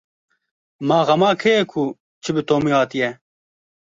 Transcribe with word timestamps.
Ma 0.87 0.97
xema 1.07 1.29
kê 1.41 1.51
ye 1.57 1.63
ku 1.71 1.83
çi 2.23 2.29
bi 2.35 2.41
Tomî 2.47 2.71
hatiye? 2.77 3.09